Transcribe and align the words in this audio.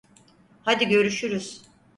Hadi 0.61 0.87
görüşürüz. 0.87 1.61